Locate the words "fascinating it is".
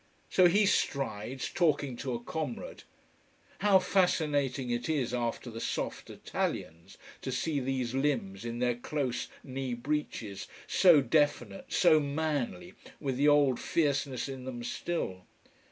3.77-5.13